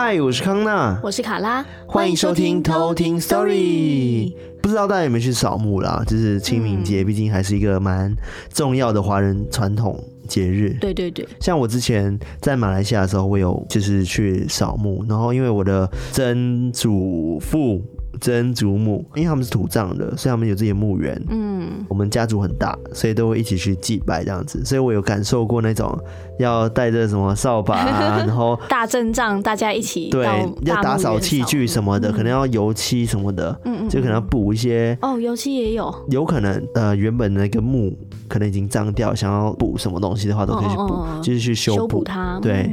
[0.00, 4.32] 嗨，我是康娜，我是卡拉，欢迎收听偷听 Story。
[4.62, 6.04] 不知道大家有没有去扫墓啦？
[6.06, 8.14] 就是清明节，毕竟还是一个蛮
[8.54, 10.76] 重要的华人传统节日。
[10.80, 17.82] 对对对，像我之前在马来西亚的时候，我有就是去扫墓，然后因为我的曾祖父。
[18.20, 21.20] 曾祖母，因为他们是土葬的，所以他们有自己的墓园。
[21.28, 24.64] 嗯，我们家族很大，所以都会一起去祭拜这样子。
[24.64, 25.96] 所以我有感受过那种
[26.38, 30.26] 要带着什么扫把啊， 然后大阵仗，大家一起对，
[30.62, 34.96] 要打扫器具什么的，嗯、可能要油漆什么的，嗯嗯，就可能要补一些。
[35.02, 37.96] 哦，油漆也有，有可能呃，原本那个墓
[38.28, 42.38] 可能已经脏掉，想要补什么东西的话，都可以去补，哦哦哦就是去修补它。
[42.42, 42.70] 对。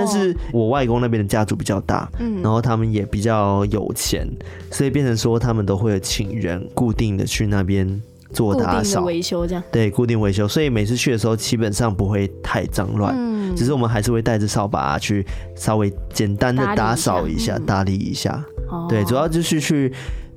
[0.00, 4.26] 嗯但是我外公那边的家族比较大，嗯，然后他们也比较有钱，
[4.70, 8.00] 所以变成说他们都会有请人固定的去那边
[8.32, 9.62] 做打扫、维修这样。
[9.70, 18.44] 对，固定维修，所以每次去的时候基本上不会太脏乱，嗯，只是我们还是会带着扫把去稍微简单的打扫一下、打理一下。
[18.88, 19.92] 对，主要就是去。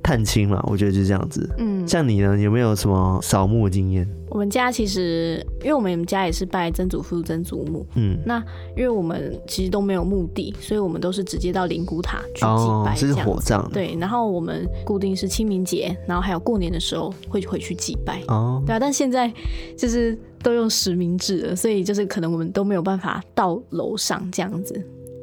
[0.06, 1.48] 探亲嘛，我觉得就是这样子。
[1.56, 4.06] 嗯，像你呢，有没有什么扫墓的经验？
[4.34, 7.86] 我们家其实，因为我们家也是拜曾祖父、曾祖母。
[7.94, 8.42] 嗯，那
[8.76, 12.96] 因为我们其实都没有墓地，所以我们都是直接到灵骨塔去祭拜。
[12.96, 13.70] 这、哦、是火葬。
[13.72, 18.20] 对，然后我们固定是清明节，然后还有过年的时候会回去祭拜。
[18.26, 19.32] 哦，对啊，但现在
[19.78, 24.74] 就是都用实名制了，所以就是可能我们都没有办法到楼上这样子。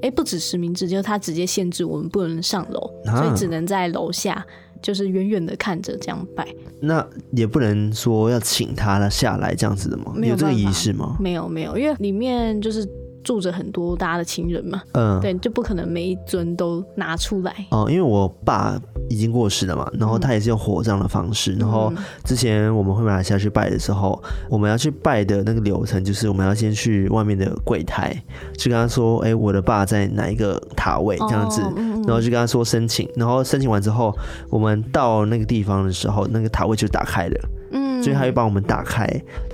[0.04, 4.45] 哎，不止实名制，就是他直接限制我们不能上楼，啊、所以只能在楼下。
[4.82, 6.48] 就是远远的看着这样拜，
[6.80, 10.14] 那也不能说要请他下来这样子的吗？
[10.22, 11.18] 有这个仪式吗？
[11.20, 12.88] 没有，没有，因为里面就是。
[13.23, 17.88] 住着很多大家的亲人嘛，嗯，对，就不可能每一尊都拿出来哦。
[17.89, 21.53] 因为我爸已经过世了嘛，然后他也是用火葬的方式。
[21.53, 28.16] 嗯、然后之前我们会马来西亚去拜的时候，我们要去拜的那个流程就是我们要先去外面的柜台
[28.58, 34.15] 去跟他说，哎、欸，我的爸在哪一个塔位这样子，哦嗯嗯，然后就跟他说申请，然后申请完之后，
[34.49, 37.49] 我们到那个地方的时候，那个塔位就打开了。
[38.02, 39.08] 所以他会帮我们打开，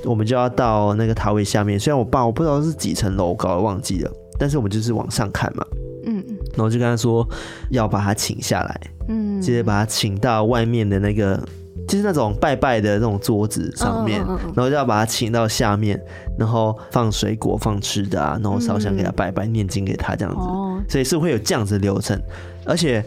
[0.03, 1.79] 我们就要到那个塔位下面。
[1.79, 5.65] 虽然我爸我不知道是几层楼高，忘记了，但是我们就是往上看嘛。
[6.05, 7.27] 嗯，然后就跟他说
[7.69, 11.37] 要把他请下来，嗯，直接着把他请到外面的那个，
[11.85, 14.19] 就是那种拜拜的那种桌子上面，
[14.55, 16.01] 然后就要把他请到下面，
[16.39, 20.47] 然后放水果、放吃的啊，然后烧香给他拜拜、念经给他这样子。
[20.87, 22.17] 所以是会有这样子的流程，
[22.65, 23.03] 而且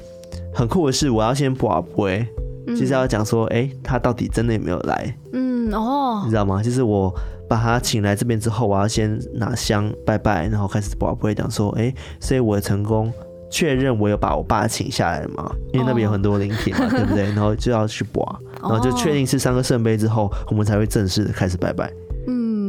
[0.52, 2.26] 很酷的是，我要先跋杯。
[2.68, 5.14] 其实要讲说，哎、欸，他到底真的有没有来？
[5.32, 6.62] 嗯哦，你知道吗？
[6.62, 7.12] 就是我
[7.48, 13.12] 把他请来这边之后，我要先拿香拜拜，然后开始不会讲说，哎、欸，所以我的成功
[13.50, 15.50] 确认我有把我爸请下来了嘛？
[15.72, 17.24] 因为那边有很多灵体嘛，对不对？
[17.24, 18.24] 然后就要去播，
[18.60, 21.92] 然后就确定是三个圣杯之后，我们才会正式的开始拜拜。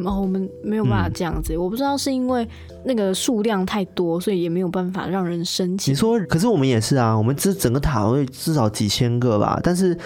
[0.06, 2.48] 哦，我们没有办法这样子，嗯，我不知道是因为
[2.84, 5.94] 那个数量太多，所以也没有办法让人申请。
[5.94, 9.98] 你说，可是我们也是啊，我们这整个塔会至少几千个吧，但是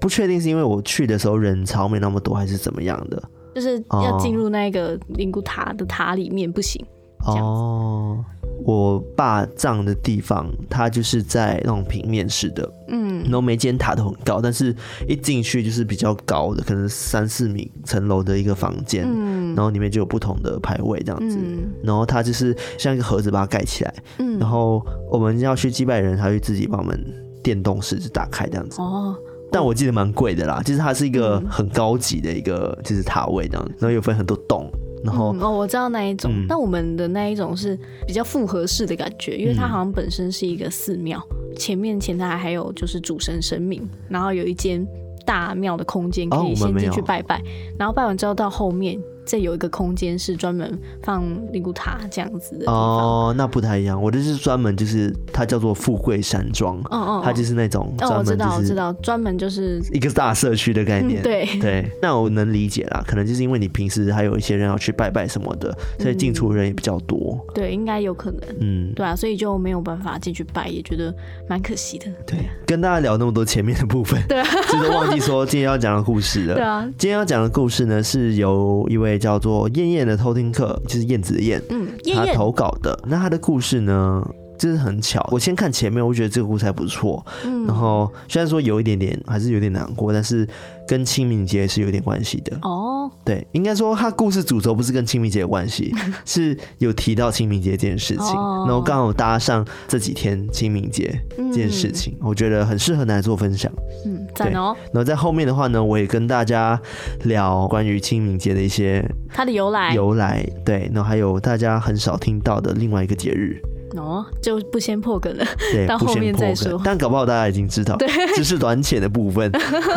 [0.00, 3.22] 不确定是因为我去的时候人潮没那么多，还是怎么样的，
[3.54, 6.84] 就是要进入那个灵骨塔的塔里面不行。
[7.24, 8.24] 哦。
[8.64, 14.74] 我爸葬的地方，它就是在那种平面式的，嗯，然后每间塔都很高，但是
[15.06, 26.98] 一进去就是比较高的，可能三四米层楼的一个房间，嗯，然后里面就有不同的牌位这样子，嗯，然后它就是像一个盒子把它盖起来，嗯，然后我们要去祭拜人，他会自己帮我们
[27.42, 29.14] 电动式就打开这样子，哦，
[29.52, 34.68] 但我记得蛮贵的啦，就是它是一个很高级的一个就是塔位这样子，然后有分很多栋。
[35.04, 44.86] 然后、嗯、哦，我知道那一种，嗯、但我们的那一种是比较复合式的感觉，因为它好像本身是一个寺庙，嗯、前面前台还有就是主神神明，然后有一间
[45.24, 47.42] 大庙的空间可以先进去拜拜，哦、
[47.78, 48.98] 然后拜完之后到后面。
[49.26, 54.00] 这有一个空间是专门放灵骨塔这样子的哦，那不太一样。
[54.00, 61.20] 我的是专门就是它叫做富贵山庄，哦哦，它就是那种哦、我知道我知道专门就是一个大社区的概念。
[61.22, 67.36] 嗯、对对，那我能理解啦，可能就是因为你平时还有一些人要去拜拜什么的，所以进出人也比较多。
[67.48, 68.40] 嗯、对，应该有可能。
[68.60, 71.12] 嗯，对啊，所以就没有办法进去拜，也觉得
[71.48, 72.06] 蛮可惜的。
[72.24, 76.54] 对，跟大家聊那么多前面的部分，对、啊，其 实忘记说今天要讲的故事了。
[76.56, 79.15] 对啊，今天要讲的故事呢，是由一位。
[79.18, 82.98] 叫做燕燕的偷听课，就是燕子的燕，嗯，燕燕他投稿的。
[83.06, 84.22] 那他的故事呢，
[84.58, 85.26] 就是很巧。
[85.30, 87.24] 我先看前面，我觉得这个故事还不错。
[87.44, 90.46] 嗯，然后虽然说有一点点，还是有点难过，但是。
[90.88, 95.92] 跟清明节是有点关系的哦，对，应该说他故事主轴不是跟清明节有关系，
[96.24, 103.68] 是有提到清明节这件事情，然后刚好搭上这几天清明节这件事情，我觉得很适合拿来做分享。
[104.04, 104.76] 嗯，赞哦。
[104.92, 106.80] 然后在后面的话呢，我也跟大家
[107.24, 109.04] 聊关于清明节的一些
[109.34, 113.60] 它的由来，由来对，然后还有大家很少听到的另外一个节日。
[113.98, 116.80] 哦，就不先破梗了，对， 到后面再说。
[116.84, 119.50] 但搞不好大家已经知道，对， 只是短浅的部分。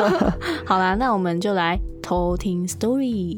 [0.66, 3.38] 好啦，那我们就来偷听 story。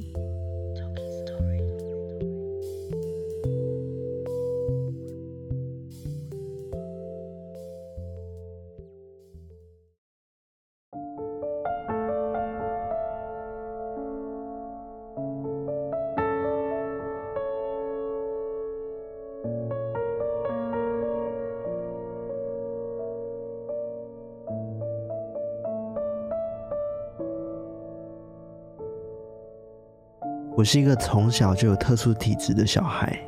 [30.62, 33.20] 我是一个从小就有特殊体质的小孩，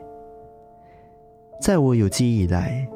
[1.59, 2.87] 在我有记忆以来，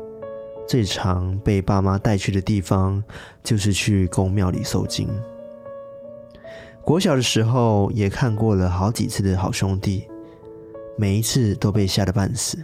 [0.68, 3.04] 最常被爸妈带去的地方
[3.44, 5.10] 就是去公庙里收惊。
[6.86, 10.08] 国小的时候也看过了好几次的好兄弟，
[11.00, 12.64] 每一次都被吓得半死。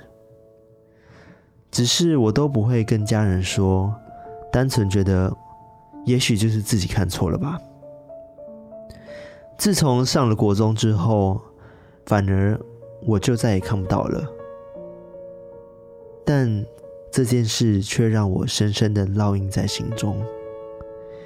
[1.71, 3.91] 只是我都不会跟家人说，
[4.51, 5.35] 单纯觉得
[6.05, 7.59] 也许就是自己看错了吧。
[9.57, 11.41] 自从上了国中之后，
[12.05, 12.59] 反而
[13.05, 14.27] 我就再也看不到了，
[16.25, 16.65] 但
[17.11, 20.23] 这件事却让我深深的烙印在心中。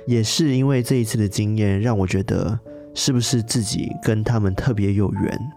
[0.06, 2.58] 也是因为这一次的经验，让我觉得
[2.94, 5.52] 是不是自己跟他们特别有缘，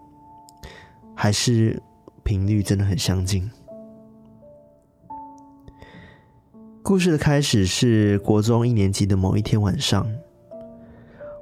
[1.14, 1.80] 还是
[2.24, 3.48] 频率真的很相近？
[6.82, 10.04] 故事的开始是国中一年级的某一天晚上，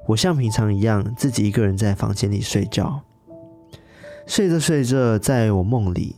[0.07, 3.01] 我像平常一样自己一个人在房间里睡觉。
[4.29, 6.15] 睡着睡着，在我梦里，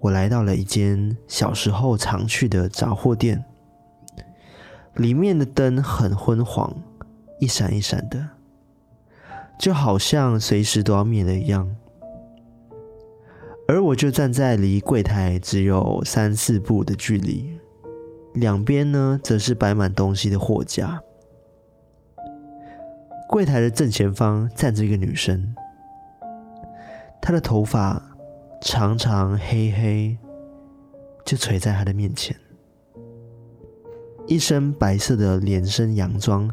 [0.00, 3.44] 我来到了一间小时候常去的杂货店，
[4.96, 6.76] 里面的灯很昏黄，
[7.38, 8.30] 一闪一闪的，
[9.60, 11.72] 就好像随时都要灭了一样。
[13.68, 17.60] 而我就站在离柜台只有三四步的距离，
[18.34, 21.00] 两边呢，则是摆满东西的货架。
[23.28, 25.54] 柜台的正前方站着一个女生。
[27.22, 28.02] 她的头发
[28.60, 30.18] 长长黑黑，
[31.24, 32.36] 就垂在她的面前。
[34.26, 36.50] 一身白色的连身洋装，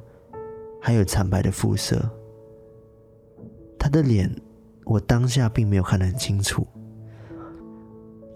[0.80, 2.08] 还有惨白的肤色。
[3.80, 4.34] 她的脸，
[4.86, 6.68] 我当下并没有看得很清楚，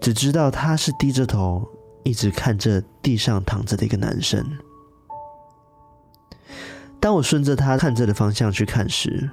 [0.00, 1.64] 只知道她是低着头，
[2.02, 4.44] 一直看着地上躺着的一个男生。
[6.98, 9.30] 当我顺着她看着的方向去看时，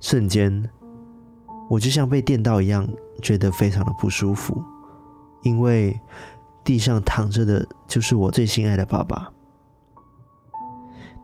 [0.00, 0.68] 瞬间。
[1.68, 2.86] 我就像被电到一样，
[3.22, 4.62] 觉得非常的不舒服，
[5.42, 5.98] 因为
[6.62, 9.30] 地上躺着的就是我最心爱的爸爸。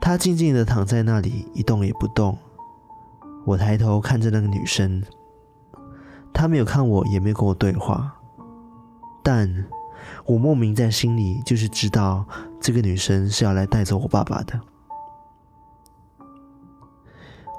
[0.00, 2.37] 他静静的躺在那里，一动也不动。
[3.44, 5.02] 我抬头看着那个女生，
[6.32, 8.14] 她没有看我，也没有跟我对话，
[9.22, 9.66] 但
[10.25, 12.25] 我莫名在心里就是知道，
[12.60, 14.58] 这个女生是要来带走我爸爸的。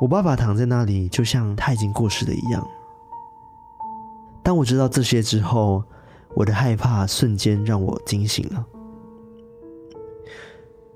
[0.01, 2.67] 我爸爸躺在那里，就像他已经过世了一样。
[4.41, 5.83] 当我知道这些之后，
[6.33, 8.65] 我的害怕瞬间让我惊醒了。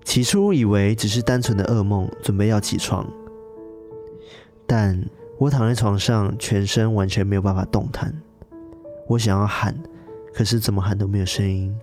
[0.04, 3.08] 起初以为只是单纯的噩梦，准备要起床，
[4.66, 5.00] 但
[5.38, 8.12] 我躺在床上，全身完全没有办法动弹。
[9.08, 9.78] 我想要喊，
[10.34, 11.78] 可是怎么喊都没有声音。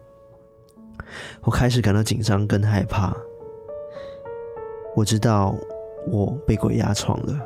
[1.42, 3.16] 我开始感到紧张跟害怕。
[4.96, 5.54] 我知道。
[6.10, 7.40] 我被鬼压床了。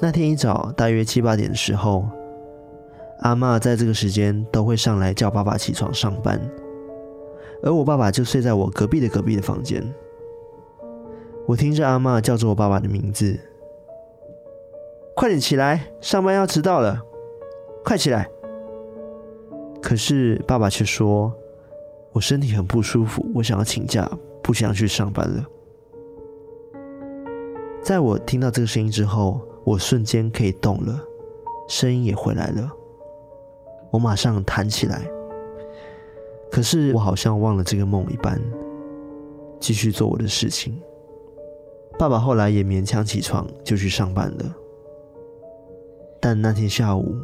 [0.00, 2.06] 那天一早，大约七八点的时候，
[3.20, 6.40] 阿嬷在这个时间都会上来叫爸爸起床上班，
[7.62, 9.82] 而我爸爸就睡在我隔壁的隔壁的房间。
[11.46, 13.38] 我听着阿嬷叫着我爸爸的名字
[15.16, 17.02] ：“快点起来，上班要迟到了，
[17.84, 18.28] 快起来！”
[19.82, 21.32] 可是爸爸却说
[22.12, 24.08] ：“我身体很不舒服，我想要请假，
[24.42, 25.44] 不想去上班了。”
[27.88, 31.00] 在我听到这个声音之后，我瞬间可以动了，
[31.70, 32.70] 声音也回来了。
[33.90, 35.10] 我马上弹起来，
[36.50, 38.38] 可是我好像忘了这个梦一般，
[39.58, 40.78] 继续做我的事情。
[41.98, 44.54] 爸爸后来也勉强起床就去上班了。
[46.20, 47.16] 但那天下午，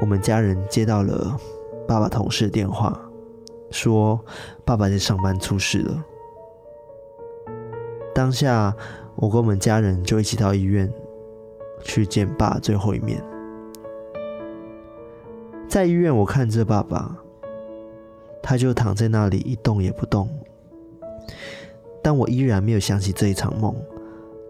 [0.00, 1.36] 我们家人接到了
[1.88, 2.96] 爸爸同事的电话，
[3.72, 4.20] 说
[4.64, 6.04] 爸爸在上班出事了。
[8.14, 8.72] 当下。
[9.20, 10.88] 我跟我们家人就一起到医院
[11.82, 13.20] 去见爸最后一面。
[15.68, 17.18] 在医院，我看着爸爸，
[18.40, 20.28] 他就躺在那里一动也不动。
[22.00, 23.74] 但我依然没有想起这一场梦，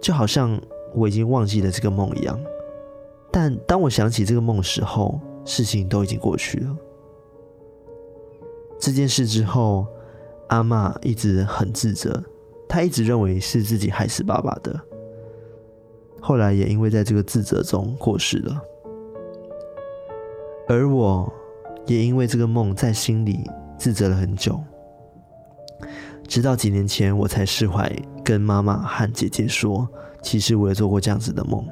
[0.02, 0.60] 就好像
[0.94, 2.38] 我已经忘记了这个梦一样。
[3.32, 6.76] 但当我想起这个梦的时候，事情都已经过去了。
[8.78, 9.86] 这件事之后，
[10.48, 12.22] 阿嬷一直很自责，
[12.68, 14.78] 她一直认为是自己害死爸爸的。
[16.20, 18.60] 后来也因为在这个自责中过世了，
[20.68, 21.32] 而我
[21.86, 23.48] 也因为这个梦在心里
[23.78, 24.60] 自责了很久，
[26.26, 27.90] 直到几年前我才释怀，
[28.24, 29.88] 跟妈妈和姐姐说，
[30.20, 31.64] 其实我也做过这样子的梦。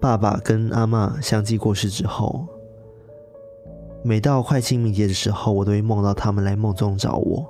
[0.00, 2.46] 爸爸跟阿妈相继过世之后，
[4.02, 7.48] 每到快清明节的时候，我都会梦到他们来梦中找我，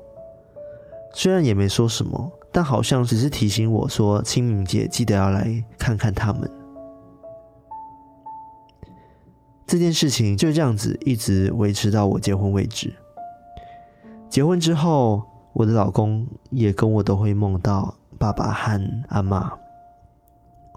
[1.13, 2.33] 虽然也没说什么。
[2.51, 6.51] 但好像只是提醒我说，清明节记得要来看看他们。
[9.67, 12.91] 这件事情就这样子一直维持到我结婚为止。
[14.31, 15.23] 结婚之后，
[15.53, 19.53] 我的老公也跟我都会梦到爸爸和阿妈。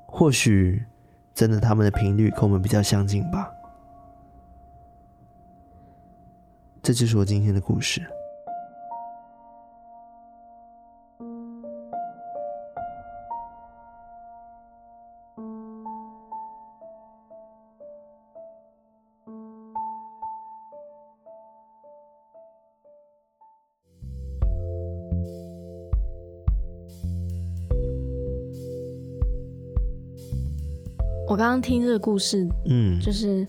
[0.05, 0.85] 或许
[1.33, 3.49] 真的他们的频率跟我们比较相近吧。
[6.83, 8.05] 这就是我今天的故事。
[31.41, 33.47] 刚刚听这个故事，嗯，就是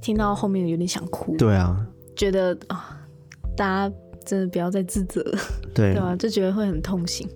[0.00, 1.36] 听到后面有点想哭。
[1.36, 2.98] 对啊，觉得啊，
[3.54, 3.94] 大家
[4.24, 5.38] 真的不要再自责了，
[5.74, 6.16] 对， 对吧？
[6.16, 7.28] 就觉得会很痛心。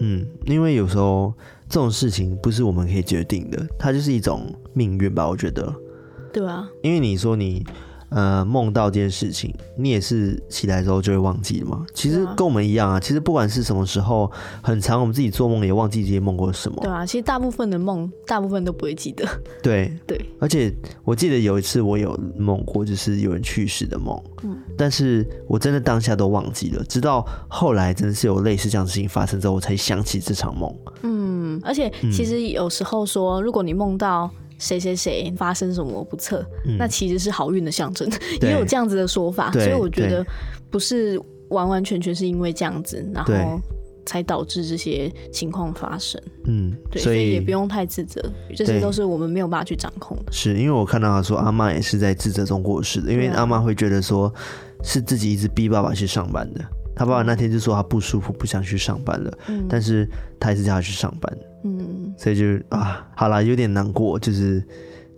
[0.00, 1.32] 嗯，因为有时候
[1.68, 5.72] 这种事情不是我们可以决定的，它就是一种命运吧，我觉得。
[6.32, 7.64] 对啊，因为你说你。
[8.08, 11.84] 呃，梦到这件事情，你也是起来之后就会忘记了吗？
[11.92, 13.00] 其实跟我们一样啊。
[13.00, 14.30] 其实不管是什么时候，
[14.62, 16.78] 很长我们自己做梦也忘记这些梦过什么。
[16.82, 19.26] 对啊，其实大部分的梦，大部分都不会记得。
[19.62, 20.72] 对 对，而且
[21.04, 24.16] 我记得有一次我有梦过，就是有人去世的梦。
[24.44, 30.72] 嗯，但是我真的当下都忘记了，直到后来真的是有类似这样的事情发生之后，我才想起这场梦。
[31.02, 34.30] 嗯，而且其实有时候说，如果你梦到。
[34.58, 38.08] 谁谁谁发生什么不测，嗯，那其实是好运的象征，
[38.40, 39.52] 也有这样子的说法。
[39.52, 40.24] 所以我觉得
[40.70, 41.20] 不是
[41.50, 43.60] 完完全全是因为这样子，然后
[44.04, 46.20] 才导致这些情况发生。
[46.44, 48.22] 嗯，对，所以也不用太自责，
[48.54, 50.32] 这些都是我们没有办法去掌控的。
[50.32, 54.32] 是因为我看到他说阿妈也是在自责中过世的，因为阿妈会觉得说
[54.82, 56.64] 是自己一直逼爸爸去上班的。
[56.98, 60.08] 他爸爸那天就说他不舒服，不想去上班了，嗯，但是
[60.40, 61.38] 他还是叫他去上班。
[61.64, 64.62] 嗯，所以就啊，好啦，有点难过，就是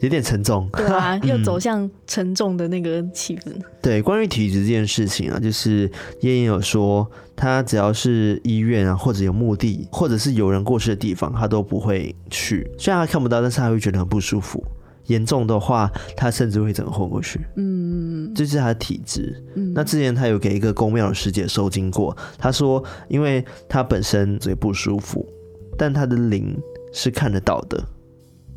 [0.01, 0.69] 有点沉重。
[0.73, 3.51] 对啊， 又走向沉重的那个气氛。
[3.55, 3.63] 嗯。
[3.83, 5.91] 对，关于体质这件事情啊，就是
[6.21, 12.71] 燕燕有说，他只要是医院啊，或者有墓地，或者是有人过世的地方，他都不会去。
[12.79, 14.65] 虽然他看不到，但是他会觉得很不舒服。
[15.07, 17.41] 严重的话，他甚至会整个昏过去。
[17.57, 19.43] 嗯，这是他的体质。
[19.55, 25.27] 嗯，那之前他有给一个宫庙的师姐收惊过，他说，因为他本身嘴不舒服，
[25.79, 26.55] 但他的灵
[26.93, 27.83] 是看得到的，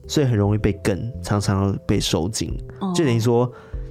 [0.07, 2.51] 所以很容易被跟，常常被收紧。
[2.79, 3.49] 哦，就等于说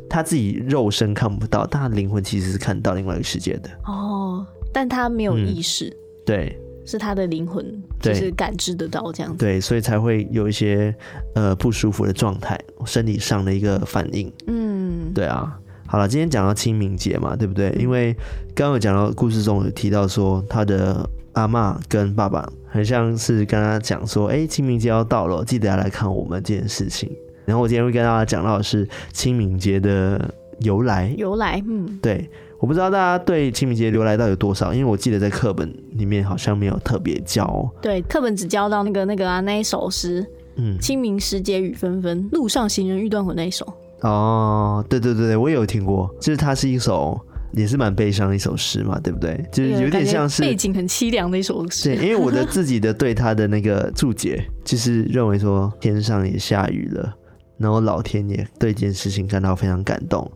[0.08, 3.70] 他自己肉身看不到，但他灵魂其实是看到另外一个世界的。
[3.86, 5.86] 哦，但他没有意识。
[5.86, 5.96] 嗯，
[6.26, 6.60] 对。
[6.86, 7.64] 是他的灵魂，
[8.00, 10.92] 就是感知得到这样子，对，所以才会有一些
[11.36, 14.32] 呃不舒服的状态，生理上的一个反应。
[14.48, 15.56] 嗯，对啊。
[15.86, 17.70] 好了，今天讲到清明节嘛，对不对？
[17.78, 18.12] 因为
[18.56, 27.10] 刚刚有讲到故事中有提到说，他的阿妈跟爸爸很像是跟他讲说，哎，清明节要到了，记得要来看我们这件事情。
[27.44, 32.30] 然后我今天会跟大家讲到的是清明节的由来，由来，嗯，对。
[32.60, 37.66] 我不知道大家对清明节由来到底有多少，因为我记得在课本里面好像没有特别教。
[37.80, 40.22] 对，课本只教到那个那个啊那一首诗，
[40.56, 43.66] 嗯，清明时节雨纷纷，路上行人欲断魂那一首。
[44.02, 47.18] 哦，对对对对，我也有听过，就是它是一首
[47.52, 49.44] 也是蛮悲伤的一首诗嘛，对不对？
[49.52, 51.94] 就是有点像是背景很凄凉的一首诗。
[51.94, 57.14] 对，因为我的 自己的对他的那个注解，就是认为说天上也下雨了，
[57.58, 60.30] 然后老天爷对这件事情感到非常感动。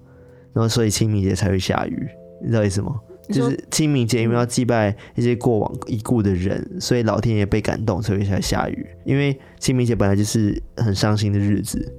[0.53, 2.09] 然后，所以清明节才会下雨，
[2.41, 2.95] 你知道意思吗？
[3.29, 8.87] 就是清明节因为要祭拜一些过往已故的人，所以老天爷被感动，所以才下雨。
[9.05, 11.93] 因为清明节本来就是很伤心的日子，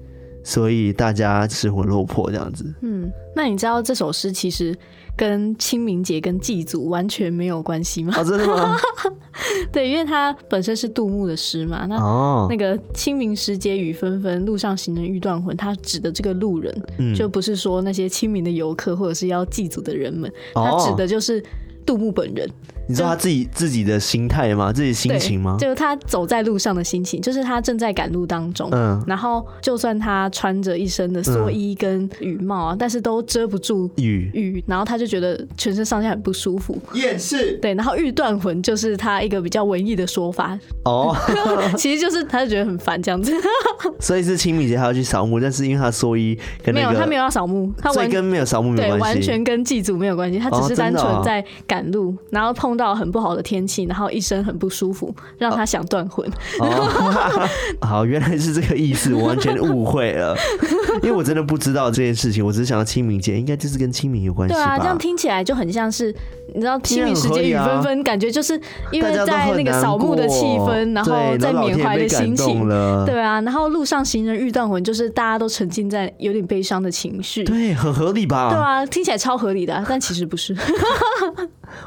[0.44, 2.72] 所以大家失魂落魄这样子。
[2.82, 4.74] 嗯，那你知道这首诗其实？
[5.16, 8.14] 跟清明节跟祭祖完全没有关系吗？
[8.18, 8.76] 哦，真的吗？
[9.72, 11.86] 对，因为它本身是杜牧的诗嘛。
[11.88, 21.44] 那、哦、那个清明时节雨纷纷，路上行人欲断魂，它指的这个路人，嗯、就不是说那些清明的游客或者是要祭祖的人们，它指的就是
[21.86, 22.50] 杜牧本人。
[22.88, 24.72] 你知道他自己自己的心态吗？
[24.72, 25.58] 自己心情吗？
[25.60, 28.70] 就是他走在路上的心情，就是他正在赶路当中。
[28.72, 36.80] 嗯，然后就算他穿着一身的蓑衣跟雨帽啊，嗯、但是都遮不住雨雨，然后他就觉得全身上下很不舒服。
[36.94, 37.54] 厌世。
[37.62, 40.58] 对，然后欲断魂就是他一个比较文艺的说法。
[40.84, 41.16] 哦，
[41.78, 43.34] 其实就是他就觉得很烦这样子。
[44.00, 56.28] 所以是清明节他要去扫墓，但是因为他蓑衣跟、那个、没有，他没有要扫墓，他完跟没有扫墓没有关系，对，完全跟祭祖没有关系，他只是单纯在赶路，哦哦、然后碰到很不好的天气，然后一身很不舒服，让他想断魂。
[56.60, 57.48] 哦、
[57.82, 60.36] 好，原来是这个意思，我完全误会了，
[61.04, 64.56] 因为我真的不知道这件事情，我只是想到清明节应该就是跟清明有关系。
[64.56, 66.14] 对啊，这样听起来就很像是，
[66.54, 68.60] 你知道清明时节雨纷纷，感觉就是
[68.92, 72.68] 因为在那个扫墓的气氛，然后在缅怀的心情，
[73.06, 78.50] 对啊，然后路上行人欲断魂，就是大家都沉浸在有点悲伤的情绪，对，很合理吧？
[78.50, 80.56] 对啊，听起来超合理的啊，但其实不是。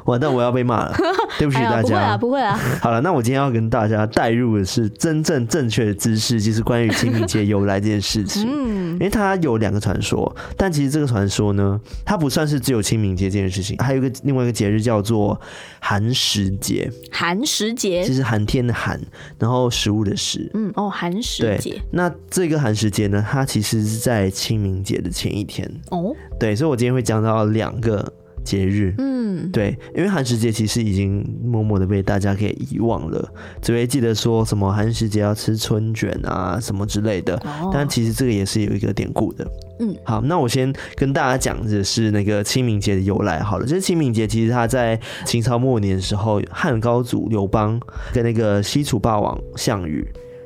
[0.05, 0.97] 完蛋，我要被骂了，
[1.39, 1.83] 对不起大家。
[1.83, 2.59] 不会啊，不会啊。
[2.81, 8.47] 好了，那我今天要跟大家带入的是真正正确的知识，就是关于清明节由来这件事情。
[8.47, 15.41] 嗯，因为它有两个传说，但其实这个传说呢，它不算是只有清明节这件事情，还有一个另外一个节日叫做
[15.81, 16.91] 寒食节。
[17.11, 19.01] 寒食节，就是寒天的寒，
[19.39, 20.51] 然后食物的食。
[20.55, 21.81] 嗯，哦，寒食节。
[21.91, 25.69] 那这个寒食节呢，它其实是在清明节的前一天。
[25.91, 28.13] 哦，对，所以我今天会讲到两个。
[28.49, 39.47] 节日，嗯，对，因为寒食节其实已经默默的被大家给遗忘了，只会记得说什么寒食节要吃春卷啊什么之类的，哦、但其实这个也是有一个典故的，
[39.81, 47.79] 嗯，好，那我先跟大家讲的是那个清明节的由来好了，就是清明节其实它在秦朝末年的时候，汉高祖刘邦
[48.15, 50.03] 跟那个西楚霸王项羽，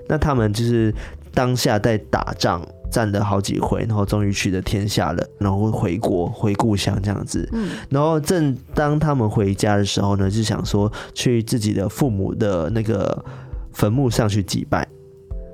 [0.09, 0.93] 那他们就是
[1.33, 2.61] 当下在打仗。
[2.93, 7.49] 战了好几回，然后终于取得天下了，然后回国回故乡这样子。
[7.53, 13.25] 嗯，然后正当他们回家的时候呢，就想说去自己的父母的那个
[13.73, 14.87] 坟墓上去祭拜，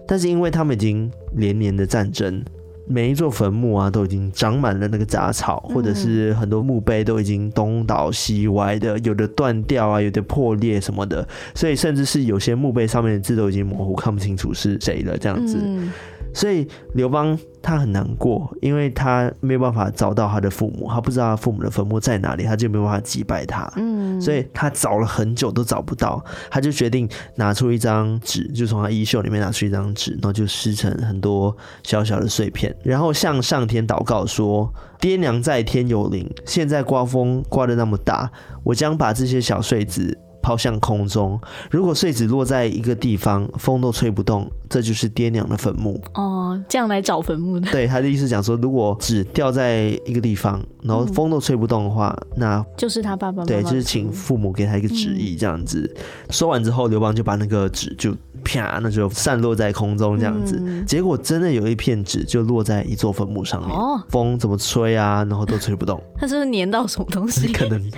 [0.09, 2.43] 但是因为他们已经连年的战争，
[2.89, 15.59] 每一座坟墓啊都已经长满了那个杂草，或者是很多墓碑都已经东倒西歪的，有的断掉啊，有的破裂什么的，所以甚至是有些墓碑上面的字都已经模糊，看不清楚是谁了这样子。
[15.63, 15.93] 嗯
[16.35, 23.71] 所以刘邦他很难过，因为他没有办法找到他的父母，他不知道他父母的坟墓在哪里，他就没有办法祭拜他。
[23.77, 38.31] 嗯，所以他找了很久都找不到，他就决定拿出一张纸，就从他衣袖里面拿出一张纸，然后就撕成很多小小的碎片，然后向上天祷告说：“爹娘在天有灵，现在刮风刮得那么大，
[38.63, 46.01] 我将把这些小碎纸。”抛向空中，如果碎纸落在一个地方，风都吹不动，这就是爹娘的坟墓。
[46.15, 47.71] 哦，这样来找坟墓的。
[47.71, 53.47] 对，他的意思讲说，如果纸掉在一个地方，然后风都吹不动的话，嗯、那就是他爸爸妈妈。
[53.47, 55.91] 对，就是请父母给他一个旨意，这样子。
[55.97, 60.63] 嗯、说完之后，刘邦就把那个纸就啪，那就散落在空中，这样子。
[60.65, 63.77] 嗯、结果真的有一片纸就落在一座坟墓上面。
[63.77, 66.03] 哦，风怎么吹啊，然后都吹不动。
[66.17, 67.51] 他是不是粘到什么东西？
[67.53, 67.91] 可能，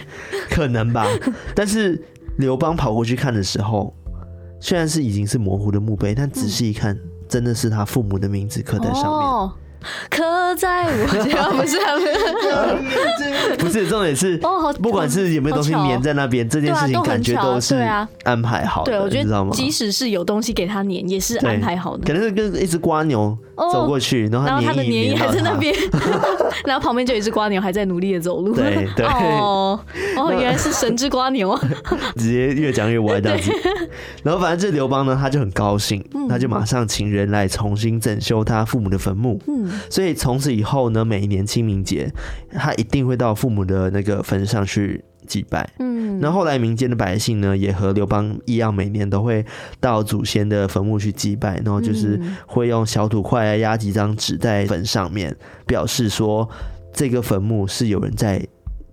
[0.50, 1.06] 可能吧。
[1.54, 2.02] 但是。
[2.40, 3.94] 刘邦跑过去看的时候，
[4.58, 9.28] 虽然是已经是模糊的墓碑，但仔细一看，嗯、真的是他父母的名字刻在上面。
[9.28, 9.52] 哦
[10.10, 17.76] 刻在我家不是他们，不是重点是哦，不管是有没有东西粘在那边，这件事情感觉都是
[18.24, 19.52] 安排好的，对，我觉得知道吗？
[19.54, 22.04] 即使是有东西给他粘，也是安排好的。
[22.06, 25.74] 可能是跟一只瓜牛走过去，然后他的粘液还在那边，
[26.64, 28.54] 然后旁边就有一只瓜牛还在努力的走路。
[28.60, 29.78] 对对哦
[30.16, 31.60] 哦，原来是神之瓜牛啊！
[32.16, 33.50] 直接越讲越歪这样子。
[34.22, 39.40] 然后反正这刘邦呢，他就很高兴，他就马上请人来重新整修他父母的坟墓。
[39.46, 39.69] 嗯。
[39.88, 42.12] 所以从此以后呢，每一年清明节，
[42.52, 45.68] 他一定会到父母的那个坟上去祭拜。
[45.78, 49.44] 嗯，那后来民间的百姓呢，也和刘邦一样，每年都会
[49.78, 56.48] 到祖先的坟墓去祭拜，然后就是会用小土块啊压几张纸在坟上面，表示说
[56.92, 58.44] 这个坟墓是有人在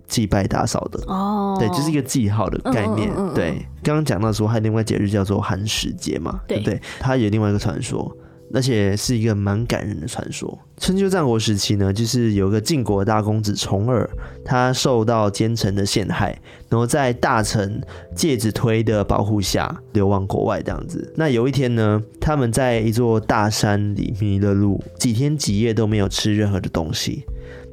[0.06, 1.00] 祭拜打扫的。
[1.06, 3.10] 哦，对，就是一个记号的概念。
[3.34, 6.80] 对，刚刚讲到说还有另外节日叫做寒食节嘛，对不对？
[7.00, 8.10] 它有另外一个传说。
[8.52, 10.58] 而且是一个蛮感人的传说。
[10.78, 14.08] 春秋战国时期呢，就是有个晋国大公子重耳，
[14.44, 17.80] 他受到奸臣的陷害，然后在大臣
[18.14, 21.12] 介子推的保护下流亡国外这样子。
[21.16, 27.24] 那有一天呢，他们在一座大山里迷了路，几天几夜都没有吃任何的东西。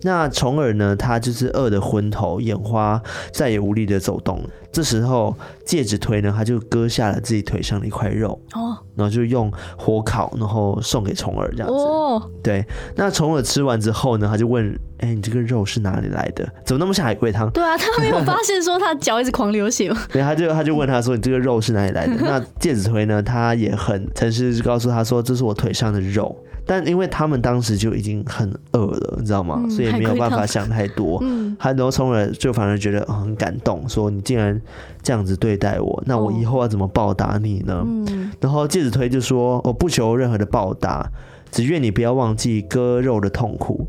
[0.01, 4.43] 那重耳呢，他就是饿得昏头眼花，再也无力的走动。
[4.75, 5.33] 这时候
[5.65, 11.73] 戒指推呢，他就割下了自己腿上的一块肉哦，然后就用火烤，然后送给重耳这样子。
[11.73, 12.65] 哦，对，
[12.97, 16.45] 那重耳吃完之后呢，他就问：“哎，你这个肉是哪里来的？
[16.65, 19.97] 怎么那么像海龟汤？”对啊，他没有发现说他脚一直狂流血吗？
[20.11, 26.35] 对，他就他就问他说：“你这个肉是哪里来的？”那戒指推呢，他也很诚实，就告诉他说：“这是我腿上的肉。”
[26.67, 29.61] 但因为他们当时就已经很饿了，你知道吗？
[29.63, 31.19] 嗯、所以没有办法想太多。
[31.21, 34.59] 嗯，然后重耳就反而觉得很感动，说你竟然
[35.01, 37.83] 这样子对待我，那我以后要怎么报答你呢？
[37.85, 41.09] 嗯，然后介子推就说：“我不求任何的报答，
[41.51, 43.85] 只愿你不要忘记割肉的痛苦，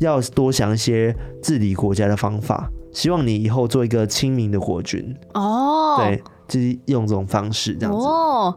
[0.00, 2.70] 要多想一些治理国家的方法。
[2.92, 8.06] 希望你以后做一个亲民的国君。”哦，对，就是用这种方式这样子。
[8.06, 8.54] 哦。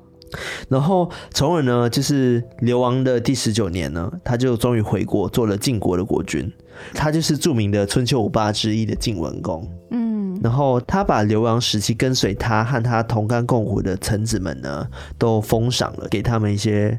[0.68, 6.52] 然后从而呢，就是流亡的第十九年呢，他就终于回国做了晋国的国君。
[6.94, 9.66] 他就是著名的春秋五霸之一的晋文公。
[9.92, 10.05] 嗯，
[10.44, 16.98] 然后他把流亡时期跟随他和他同甘共苦的臣子们呢，都封赏了，给他们一些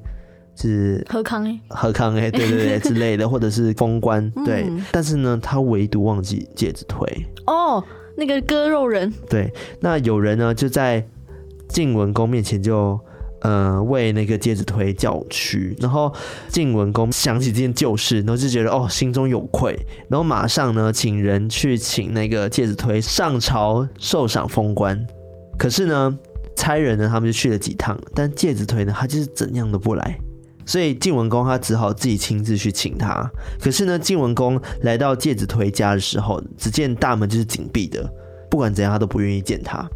[0.55, 4.31] 是和康哎，和康哎，对对对 之类的，或者是封官。
[4.44, 7.07] 对，嗯、但是呢，他唯独忘记戒指推。
[7.46, 7.83] 哦，
[8.16, 9.12] 那个割肉人。
[9.29, 11.07] 对，那有人呢就在
[11.68, 12.99] 晋文公面前就。
[13.40, 16.12] 呃，为那个介子推叫屈，然后
[16.49, 24.99] 晋文公想起这件旧事，然后就觉得哦，心中有愧，然后马上呢，请人去请那个介子推上朝受赏封官。
[25.59, 26.18] 可是呢，
[26.57, 30.18] 差人呢，他们就去了几趟，但介子推呢，他就是怎样都不来，
[30.64, 33.31] 所以晋文公他只好自己亲自去请他。
[33.61, 38.11] 可是呢，晋文公来到介子推家的时候，只见大门就是紧闭的，
[38.51, 39.88] 不管怎样，他都不愿意见他。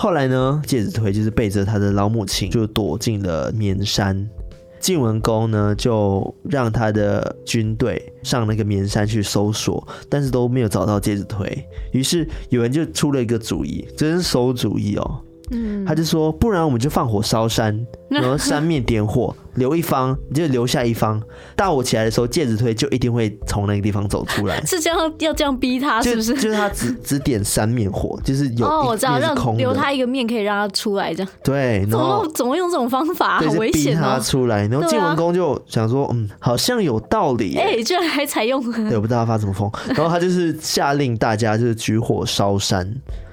[0.00, 4.30] 后来呢，介子推就是背着他的老母亲，就躲进了绵山。
[4.78, 11.66] 晋文公呢，就让他的军队上那个绵山去搜索，但是都没有找到介子推。
[11.90, 15.20] 于是有人就出了一个主意，真是馊主意哦。
[15.50, 21.20] 嗯，他就说，不然我们就放火烧山， 然后三面点火，留一方，就留下一方。
[21.56, 24.60] 大火起来的时候，介子推就一定会从那个地方走出来。
[24.66, 26.34] 是这样，要这样逼他，是不是？
[26.34, 31.32] 就，就是他只只点三面火，就是有哦，我知道，让留他一个面可以让他出来，这样。
[31.42, 34.02] 对，然后怎么怎么用这种方法，很危险哦。
[34.02, 37.56] 他出来，然后晋文公就想说，嗯，好像有道理。
[37.56, 39.70] 哎、欸，居然还采用，对，我不知道他发什么疯。
[39.94, 42.88] 然后他就是下令大家就是举火烧山。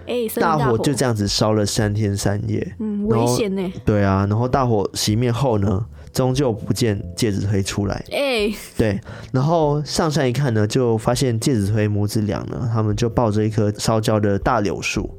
[0.07, 3.73] 欸、大火就这样子烧了三天三夜，嗯，危险呢。
[3.83, 7.95] 对啊，然后大火熄灭后呢，终究不见介子推出来。
[8.11, 8.99] 哎、欸，对，
[9.31, 15.09] 然后上山一看呢，就发现介子推母子俩呢，他们就抱着一棵烧焦的大柳树，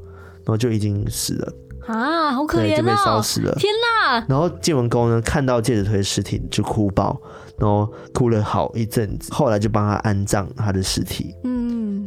[0.45, 1.53] 然后就已经死了
[1.87, 3.55] 啊，好可怜哦，就被烧死了。
[3.57, 4.25] 天哪！
[4.29, 7.21] 然后晋文公呢，看到介子推的尸体就哭爆，
[7.59, 11.35] 然后哭了好一阵子，后来就帮他安葬他的尸体。
[11.45, 11.66] 嗯。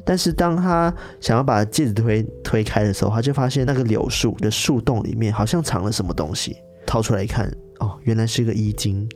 [0.10, 6.58] 但是当他想要把戒指推推开的时候，他就发现那个柳树的树洞里面好像藏了什么东西。
[6.84, 9.08] 掏出来一看，哦，原来是个衣襟，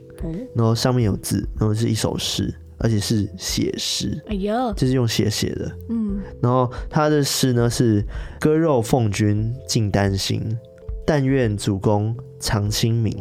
[0.54, 4.22] 然后上面有字，然后是一首诗，而且是写诗。
[4.28, 5.68] 哎呦，就是用写写的。
[5.88, 8.06] 嗯，然后他的诗呢是：
[8.38, 10.56] 割肉奉君尽丹心，
[11.04, 13.12] 但愿主公常清明。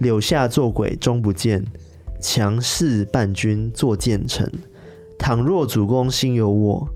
[0.00, 1.64] 柳下做鬼终不见，
[2.20, 4.50] 强势伴君作谏臣。
[5.16, 6.88] 倘若主公心有我，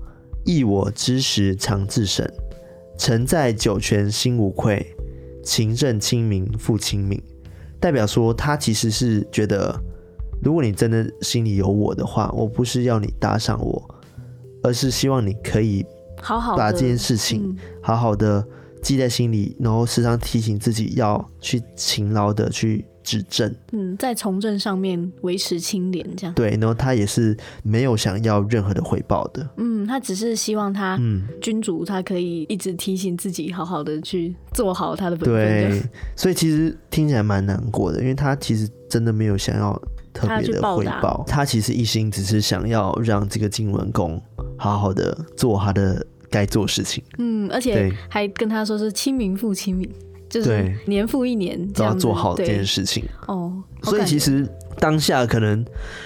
[0.45, 2.27] 忆我之时常自省。
[2.97, 4.85] 臣在九泉心无愧，
[5.43, 7.19] 勤政清明复清明。
[7.79, 9.75] 代表说他其实是觉得，
[10.43, 13.95] 如果你真的心里有我的话，我不是要你搭上我，
[14.61, 15.83] 而是希望你可以
[16.21, 18.45] 好好把这件事情好好的
[18.83, 22.85] 记在心里，然后时常提醒自己要去勤劳的去。
[23.11, 26.51] 执政，嗯，在从政上面维持清廉，这样对。
[26.51, 35.35] 然后他也是没有想要任何的回报的，嗯，他只是希望他，嗯，君主他可以一直提醒自己，好好的去做好他的本分。
[35.35, 35.83] 对，
[36.15, 39.73] 所以其实听起来蛮难过的，因为他其实真的没有想要
[40.13, 44.21] 特别的回报，他，他其实一心只是想要让这个晋文公
[44.57, 49.89] 好好的做他的该做事情，嗯，而且还跟他说是亲民复亲民。
[50.31, 53.03] 就是年复一年，都要做好这件事情。
[53.27, 53.53] 哦。
[53.83, 54.47] 所以其实
[54.79, 55.63] 当下可能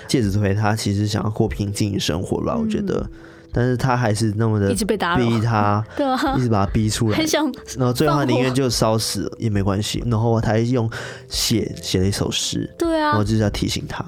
[0.07, 3.09] 介子推他其实想要过平静生活吧，我觉得，嗯、
[3.51, 7.45] 但是他还是那么的一直被打逼他， 对啊，一直把他逼出来，想
[7.77, 10.01] 然后最后他宁愿就烧死了也没关系。
[10.05, 10.89] 然后他还用
[11.27, 14.03] 写写了一首诗，对啊，然后就是要提醒他。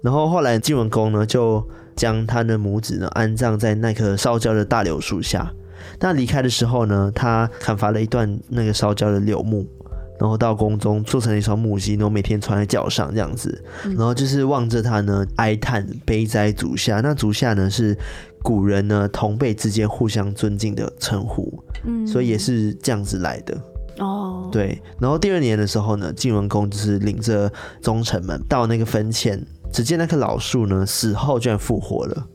[0.00, 1.62] 然后后来晋文公呢，就
[1.96, 5.52] 将他的母子呢安葬在那棵烧焦的大柳树下。
[6.00, 9.66] 那离开的时候呢，他砍伐了一段那个烧焦的柳木，
[10.18, 17.00] 然后到宫中做成了一双木屐，然后每天穿在脚上这样子，然后就是望着他呢哀叹悲哉足下。
[17.00, 17.96] 那足下呢是
[18.42, 23.56] 古人呢同辈之间互相尊敬的称呼，嗯，所以也是这样子来的
[23.98, 24.48] 哦。
[24.50, 29.40] 对，然后第二年的时候呢，晋文公就是领着忠臣们到那个坟前，
[29.72, 32.26] 只见那棵老树呢死后居然复活了。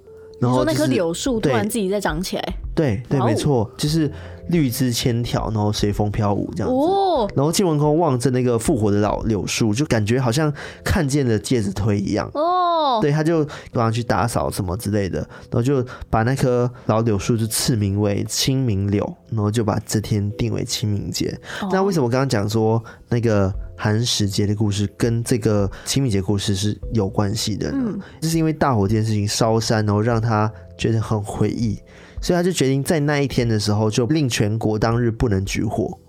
[0.44, 2.54] 然后、那棵柳树突然自己在长起来？
[2.76, 4.12] 对对，没错，就是。
[4.50, 6.76] 绿枝千条，然后随风飘舞这样子。
[6.76, 7.30] 哦。
[7.36, 10.54] 然后晋文公望着那个复活的老柳树，就感觉好像
[10.84, 12.30] 看见了介子推一样。
[12.34, 13.00] 哦。
[13.02, 13.46] 对，他就
[13.92, 21.38] 去打扫什么之类的，然后就把那棵老柳树就赐名为清明柳，然后就把这天定为清明节。
[21.62, 21.70] 哦。
[21.72, 27.84] 那为什么刚刚讲说那个寒食节的故事跟这个清明节故事是有关系的呢？
[27.88, 28.02] 嗯。
[28.22, 31.80] 就是因为大火这件事情烧山，然后让他觉得很回忆。
[32.24, 36.00] 所以他就决定在那一天的时候，就令全国当日不能举火，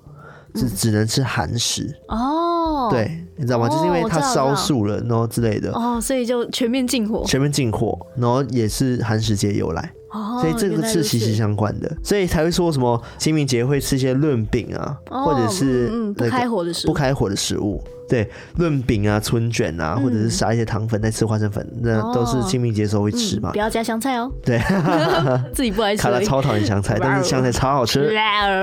[0.55, 1.93] 只、嗯、只能吃寒食。
[2.07, 3.67] 哦，对，你知道吗？
[3.67, 5.73] 哦、就是因为它烧树了，然后之类的。
[5.73, 7.25] 哦，所以就全面禁火。
[7.27, 9.93] 全面禁火，然后也是寒食节由来。
[10.11, 16.91] 哦，所以这个是息息相关的，所以才会说什么清明节会吃一些润饼啊，哦、或者是、那个、不开火的食物。
[16.91, 17.83] 不开火的食物。
[18.07, 23.51] 对，润饼啊、春卷啊，或者是撒一些糖粉再吃花生粉，那都是清明节时候会吃嘛。
[23.51, 24.31] 不要加香菜哦。
[24.45, 24.61] 对，
[25.55, 26.03] 自己不爱吃。
[26.03, 28.15] 卡拉超讨厌香菜，但是香菜超好吃。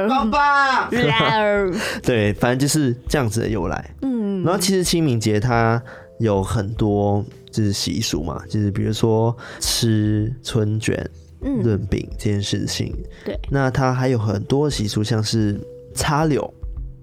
[0.07, 0.87] 爸爸。
[2.03, 3.89] 对，反正就是这样子的由来。
[4.41, 4.43] 嗯。
[4.43, 5.81] 然后其实清明节它
[6.19, 12.95] 有很多就是习俗嘛，就是比如说吃春卷、润饼这件事情。
[13.25, 13.39] 对。
[13.49, 15.59] 那它还有很多习俗，像是
[15.93, 16.53] 插柳。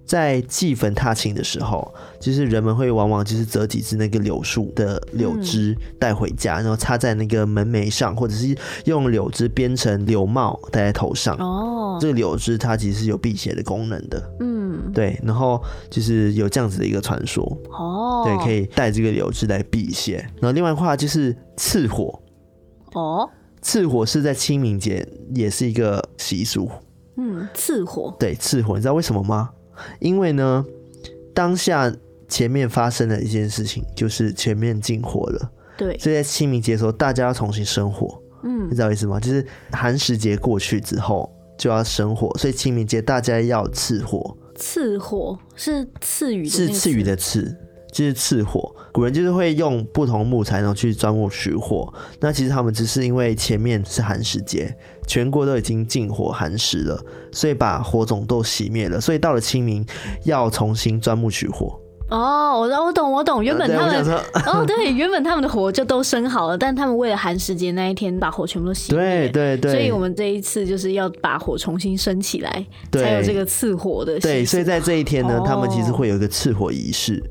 [0.09, 11.37] 在祭坟踏青的时候，就是人们会往往就是折几枝那个柳树的柳枝带回家，然后插在那个门楣上，或者是用柳枝编成柳帽戴在头上。
[11.37, 14.37] 哦，这个柳枝它其实是有辟邪的功能的。
[14.41, 17.45] 嗯，对，然后就是有这样子的一个传说。
[17.71, 20.17] 哦，对，可以带这个柳枝来辟邪。
[20.41, 22.19] 然后另外的话就是刺火。
[22.95, 23.29] 哦，
[23.61, 26.71] 刺火是在清明节也是一个习俗。
[27.19, 28.17] 嗯，刺火。
[28.19, 29.51] 对，刺火，你知道为什么吗？
[30.01, 30.65] 因为呢，
[31.35, 31.93] 当下
[32.29, 35.51] 前面发生了一件事情，就是前面禁火了。
[35.77, 38.21] 对，所以在清明节的时候，大家要重新生火。
[38.43, 39.19] 嗯，你知道意思吗？
[39.19, 44.37] 就是寒食节过去之后就要生火，所以清明节大家要赐火。
[44.57, 47.57] 赐火是赐予的，是赐予的赐。
[47.91, 51.93] 就是刺火，古人就是会用不同木材，然后去钻木取火。
[52.21, 54.75] 那其实他们只是因为前面是寒食节，
[55.07, 59.01] 全国都已经禁火寒食了，所以把火种都熄灭了。
[59.01, 59.85] 所以到了清明，
[60.25, 61.81] 要重新钻木取火。
[62.11, 64.03] 哦，我我懂我懂，原本他们
[64.47, 74.19] 哦对，原本他们的火就都生好了，但他们为了寒食节那一天把火全部都熄灭，对对对，所以我们这一次就是要把火重新升起来，才有这个刺火的。
[74.21, 77.23] 对，所以在这一天呢，他们其实会有一个刺火仪式，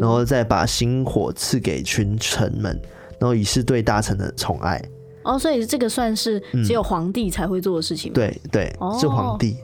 [0.00, 2.80] 然后再把星火赐给群臣们，
[3.18, 4.82] 然后以示对大臣的宠爱。
[5.24, 8.14] 哦，所以这个算是只有皇帝才会做的事情吗？
[8.14, 9.56] 对对，是皇帝。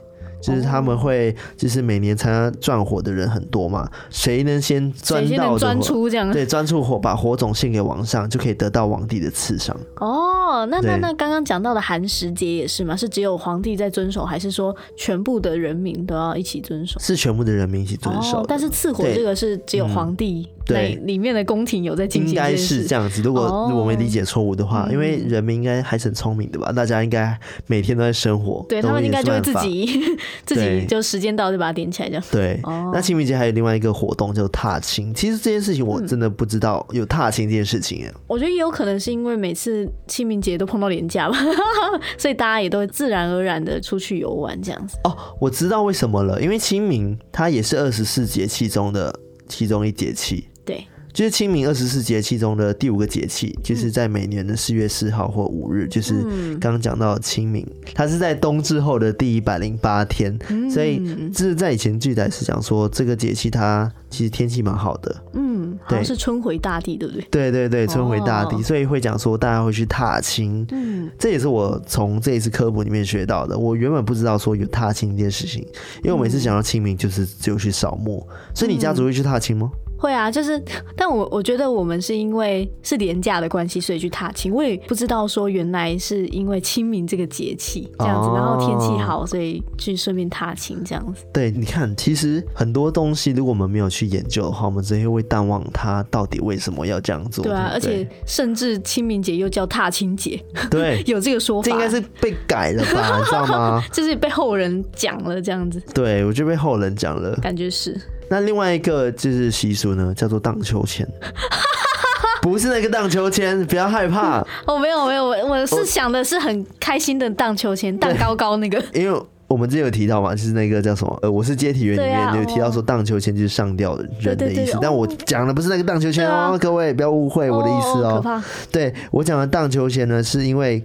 [0.45, 6.31] 就是他们会，就是每年参加钻火的人很多嘛，谁能先钻到钻出这样？
[6.31, 9.75] 对，钻出火，把火种献给王上，就可以得到皇帝的赐赏。
[9.97, 12.95] 哦，那那那刚刚讲到的寒食节也是吗？
[12.95, 16.99] 是只有皇帝在遵守，还是说全部的人民都要一起遵守？
[16.99, 18.39] 是全部的人民一起遵守。
[18.39, 20.47] 哦，但是赐火这个是只有皇帝。
[20.65, 23.21] 对，里面的宫廷有在进行，应该是这样子。
[23.21, 26.71] 如果我没理解错误的话，因为人民应该还是很聪明的吧？
[26.71, 29.99] 大家应该每天都在生活，对他们应该就会自己
[30.45, 32.23] 自己就时间到就把它点起来，这样。
[32.31, 32.59] 对，
[32.91, 35.13] 那清明节还有另外一个活动叫踏青。
[35.13, 38.05] 其实这件事情我真的不知道有踏青这件事情。
[38.27, 41.37] 我觉得也有可能是因为每次清明节都碰到连假吧，
[42.17, 44.97] 所以大家也都会自然而然的出去游玩这样子。
[45.03, 49.13] 哦，我知道为什么了，因为清明它也是二十四节气中的
[49.47, 50.47] 其中一节气。
[50.65, 56.23] 对，就是清明二十四节气中的第五个节气，就是在每年的四月四号或五日，就是
[56.59, 60.37] 刚刚讲到清明，它是在冬至后的第一百零八天，
[60.69, 61.01] 所以
[61.31, 67.23] 这是在以前记载是讲说这个节气它其实天气蛮好的，嗯，好像是春回大地，对不对？
[67.29, 73.57] 对对对，春回大地，所以会讲说大家会去踏青，嗯，这也是我从这一次科普里面学到的。
[73.57, 75.61] 我原本不知道说有踏青这件事情，
[76.03, 79.69] 因为我每次想到清明就是只有去扫墓，所以你家族会去踏青吗？
[79.97, 80.61] 会啊，就是，
[80.95, 84.53] 但我我觉得我们是因为是廉价的关系，所以去踏青。
[84.53, 91.23] 我也不知道说原来是因为清明这个节气这样子，哦、然后天气好，所以去顺便踏青这样子。
[91.33, 97.43] 对，你看，其实很多东西如果我们没有去研究的话，我们直接会淡忘它到底为什么要这样做。
[97.43, 103.17] 对啊，对对，而且甚至清明节又叫踏青节，对， 有这个说法，这应该是被改了吧？
[103.17, 103.83] 你知道吗？
[103.93, 105.81] 就是被后人讲了这样子。
[105.93, 107.99] 对，我就被后人讲了，感觉是。
[108.29, 111.07] 那另外一个就是习俗呢，叫做荡秋千。
[112.41, 114.37] 不是那个荡秋千，不要害怕。
[114.67, 118.79] 我、哦、没有没有，我我是想的是很开心的荡秋千，荡高高那个。
[118.93, 121.19] 因为我们之前有提到嘛，就是那个叫什么？
[121.23, 124.77] 呃，我是接体员里面、啊、有提到说荡秋千就是上吊的人的意思。
[124.79, 128.21] 但我讲的不是那个荡秋千哦，啊、各位不要误会我的意思哦。
[128.23, 130.83] 哦对我讲的荡秋千呢，是因为。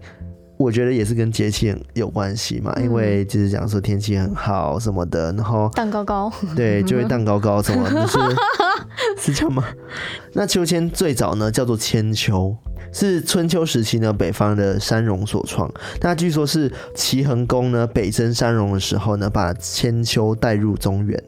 [0.61, 8.19] 我觉得也是跟节气有关系嘛，因为就是讲说天气很好什么的，然后蛋糕糕， 对，就会蛋糕糕什么， 就是
[9.17, 9.65] 是这样吗？
[10.35, 12.55] 那秋千最早呢叫做千秋，
[12.93, 15.73] 是春秋时期呢北方的山戎所创。
[16.03, 21.25] 那据说是齐桓公呢北征山戎的时候呢，把千秋带入中原，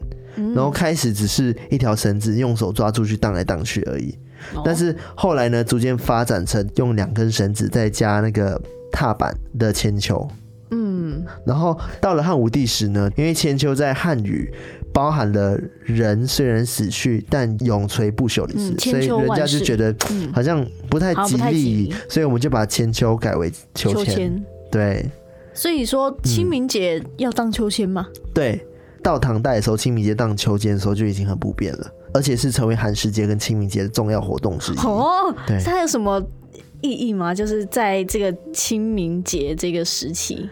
[0.53, 4.15] 然后开始只是一条绳子，用手抓住去荡来荡去而已。
[4.63, 8.61] 但是后来呢，逐渐发展成用两根绳子再加那个。
[8.95, 10.29] 踏板的千秋，
[10.69, 14.53] 嗯，然后到了汉武帝时呢，因为千秋在汉语
[14.93, 19.91] 包含了人虽然死去，但永垂不朽的意思，嗯、所以人家就觉得
[20.31, 24.39] 好像不太吉利，嗯、所以我们就把千秋改为秋千。
[24.69, 25.03] 对，
[25.55, 28.07] 所以说清明节要荡秋千吗？
[28.31, 28.63] 对，
[29.01, 34.77] 到唐代的时候，清明节荡秋千的时候就已经很普遍了，而且是成为寒食节跟清明节的重要活动之一。
[34.77, 36.21] 哦，对，它有什么？
[36.85, 37.33] 意义吗？
[37.33, 40.49] 就是在这个清明节这个时期，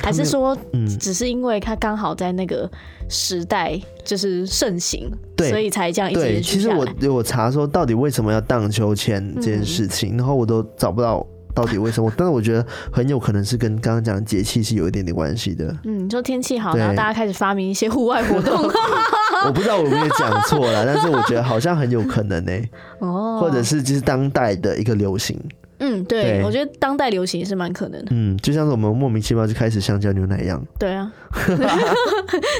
[0.00, 0.56] 还是说，
[0.98, 2.66] 只是因为它刚好在那个
[3.10, 6.40] 时代就是盛行，对，所以才这样一直对。
[6.40, 15.74] 其实我我查说到底为什么要荡秋千这件事情，嗯、然后我都找不到到底为什么， 但是我觉得很有可能是跟刚刚讲的节气是有一点点关系的。
[15.84, 18.54] 嗯，你说天气好，然后大家开始发明一些户外活动。
[19.46, 22.70] 我不知道我有没有讲错了，但是我觉得好像很有可能呢、欸。
[22.98, 25.38] 哦，或者是就是当代的一个流行。
[25.80, 28.06] 嗯，对，对我觉得当代流行也是蛮可能的。
[28.12, 30.64] 嗯，就像是我们莫名其妙就开始香蕉牛奶一样。
[30.78, 31.12] 对啊，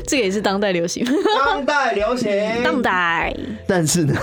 [0.07, 1.07] 这个也是当代流行。
[1.47, 2.31] 当代流行，
[2.63, 3.35] 当代。
[3.67, 4.15] 但是呢，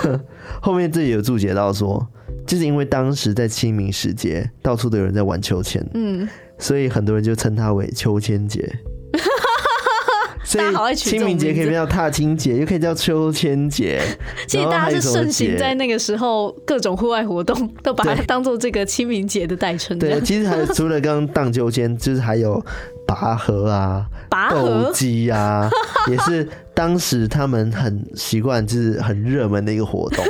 [0.61, 2.05] 后面这里有注解到说，
[2.51, 8.69] 就是因为当时在清明时节，到处都有人在玩秋千，嗯，所以很多人就称它为秋千节。
[10.43, 14.01] 所以清明节可以叫踏青节，又可以叫秋千节。
[14.49, 19.97] 其实大家是盛行在那个时候，各种户外活动都把它当做这个清明节的代称。
[19.97, 22.61] 对，其实还除了刚刚荡秋千，就是还有
[23.07, 24.05] 拔河啊、
[24.49, 25.69] 斗鸡啊，
[26.11, 30.25] 也是当时他们很习惯，就是很热门的一个活动。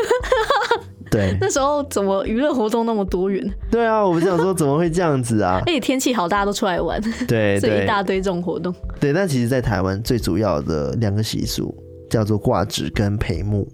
[1.12, 3.54] 对，那时候怎么娱乐活动那么多元？
[3.70, 5.62] 对啊，我们想说怎么会这样子啊？
[5.66, 8.74] 而 且天气好，大家都出来玩，对， 所以一大堆这种活动。
[9.00, 11.76] 对，但其实，在台湾最主要的两个习俗
[12.10, 13.68] 叫做挂纸跟陪墓。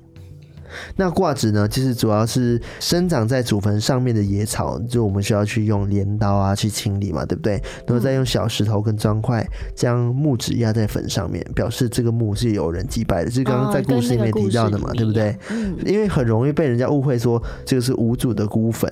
[0.96, 7.62] 那挂纸呢，其实主要是生长在祖坟上面的野草，就我们需要去用镰刀啊去清理嘛，对不对？
[7.86, 15.38] 然后再用小石头跟砖块将木纸压在坟上面，表示这个墓是有人祭拜的，就是刚刚在故事里面提到的嘛，对不对？
[15.50, 18.92] 嗯，因为很容易被人家误会说这个是无主的孤坟，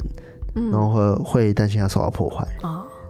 [0.54, 2.48] 然后会担心它受到破坏。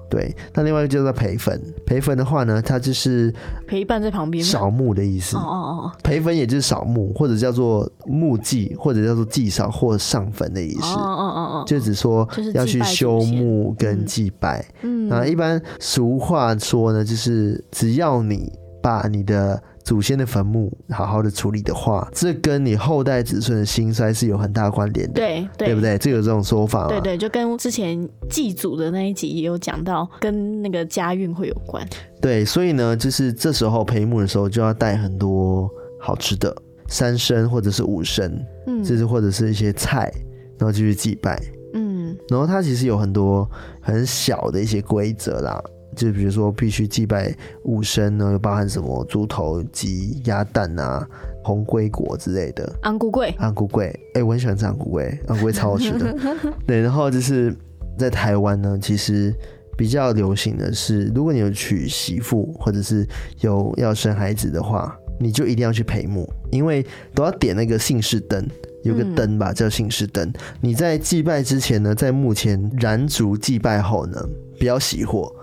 [0.09, 1.59] 对，那另外一个叫做陪坟。
[1.85, 3.33] 陪坟的话呢，它就是
[3.67, 5.35] 陪伴在旁边，扫墓的意思。
[5.37, 10.93] 哦哦哦，陪坟也就是扫墓，或者叫做墓祭，或者叫做祭扫或上坟的意思。
[10.93, 14.65] 哦哦哦哦，就只说要去修墓跟祭拜。
[14.81, 19.61] 嗯，啊，一般俗话说呢，就是只要你把你的。
[19.85, 25.95] 祖先的坟墓好好的处理的话，这跟你后代子孙的兴衰是有很大关联的，对对，对不对？
[25.99, 26.87] 这有这种说法？
[26.87, 31.87] 对对，就跟之前祭祖的那一集也有讲到，跟那个家运会有关。
[32.19, 35.69] 对，所以呢，就是这时候陪墓的时候就要带很多
[36.01, 36.51] 好吃的
[36.87, 38.31] 三牲或者是五牲，
[38.65, 40.11] 嗯，就是或者是一些菜，
[40.57, 41.39] 然后就去祭拜，
[41.75, 43.47] 嗯，然后它其实有很多
[43.81, 45.63] 很小的一些规则啦。
[45.95, 51.07] 就比如说，必须祭拜五牲呢，又包含什么猪头、鸡、鸭蛋啊、
[51.43, 52.71] 红龟果之类的。
[52.83, 56.15] 红龟粿，红龟粿，哎、欸，我很喜欢吃红龟粿，红龟超好吃的。
[56.67, 57.55] 对，然后就是
[57.97, 59.33] 在台湾呢，其实
[59.77, 63.07] 比较流行的是，如果你有娶媳妇或者是
[63.39, 68.45] 有要生孩子的话，你就一定要去陪墓，因为都要点那个姓氏灯，
[68.83, 70.31] 有个灯吧，叫姓氏灯。
[70.59, 74.21] 你在祭拜之前呢，在墓前燃烛祭拜后呢，
[74.59, 75.33] 不要熄火。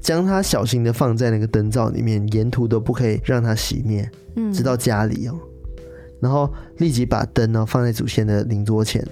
[0.00, 5.34] 将它小心的放在那个灯罩里面，沿途都不可以让它熄灭，嗯，直到家里哦。
[6.20, 9.06] 然后立即把灯呢放在祖先的灵桌前。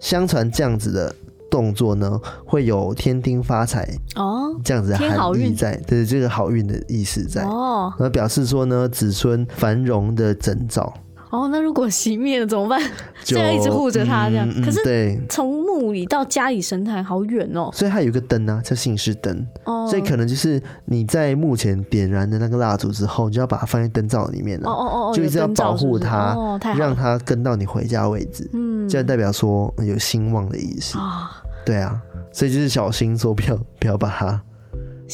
[0.00, 1.14] 相传这样子的
[1.50, 10.92] 动作呢，会有天丁发财哦，这样子的含义在，对这个好运的意思在哦，那表示说呢子孙繁荣的征兆。
[11.30, 12.80] 哦，那如果熄灭了怎么办？
[13.24, 14.48] 就要一直护着它这样。
[14.48, 17.68] 嗯、可是，对，从墓里到家里神坛好远哦。
[17.72, 19.46] 所以它有一个灯啊，叫信士灯。
[19.64, 19.86] 哦。
[19.88, 24.70] 所以可能就是你在墓前点燃的那个蜡烛之后，你就要把它放在灯罩里面了。
[24.70, 25.14] 哦哦哦。
[25.14, 28.48] 就一直要保护它，哦、让它跟到你回家位置。
[28.52, 28.88] 嗯。
[28.88, 30.96] 这样代表说有兴旺的意思。
[30.98, 31.46] 啊、哦。
[31.64, 32.00] 对啊，
[32.30, 34.40] 所以就是小心说不要不要把它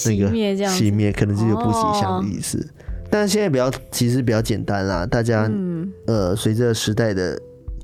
[0.05, 2.69] 那个熄灭，这样熄灭可能就有不吉祥的意思。
[3.13, 5.05] 哦但是现在比较，其实比较简单啦。
[5.05, 7.39] 大家，嗯、呃，随着时代的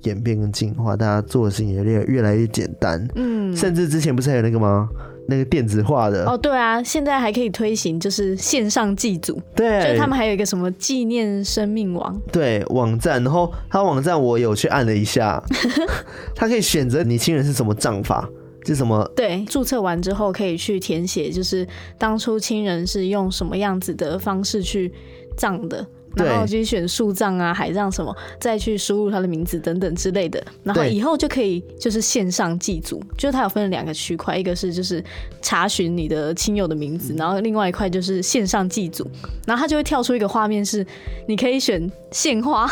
[0.05, 3.07] 演变跟进化，大家做的事情也越越来越简单。
[3.15, 4.89] 嗯，甚至之前不是还有那个吗？
[5.31, 9.39] 那个电子化的哦，对啊，现在还可以推行，就是线上祭祖。
[9.55, 13.23] 对，就他们还有一个什么纪念生命网，对网站。
[13.23, 15.43] 然后他网站我有去按了一下，
[16.35, 18.27] 他可以选择你亲人是什么葬法。
[18.69, 19.11] 是什么？
[19.17, 21.67] 对，注册完之后可以去填写，就是
[21.99, 24.93] 当初亲人是用什么样子的方式去
[25.37, 25.87] 葬的。
[26.17, 35.05] 然后就选树葬啊、海葬什么，再去输入他的名字等等之类的，然后以后就可以就是线上祭祖，就是它有分了两个区块，一个是就是
[35.41, 39.09] 查询你的亲友的名字，然后另外一块就是线上祭祖，
[39.47, 40.85] 然后它就会跳出一个画面是
[41.29, 42.69] 你可以选献花，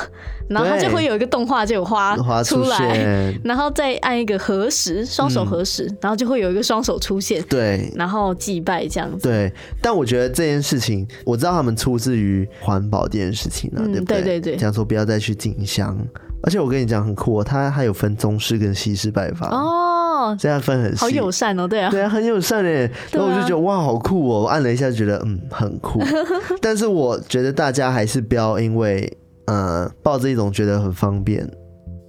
[0.49, 9.29] 然后它就会有一个动画就有花出来，出然后再按一个合十，双手合十，嗯、然后就会有一个双手出现，对，然后祭拜这样子。
[9.29, 13.37] 对，但我觉得这件事情我知道他们出自于环保这件。
[13.37, 14.23] 事情了，对不对？
[14.23, 15.95] 对对对，讲说不要再去进香，
[16.43, 26.01] 而且我跟你讲很酷哦，它还有分中式跟西式拜法哦，这样分很细，好友善哦，对啊，对啊，很友善哎，然后我就觉得哇，好酷哦，我按了一下就觉得嗯很酷，
[26.63, 29.13] 但是我觉得大家还是不要因为
[29.47, 31.49] 呃抱着一种觉得很方便，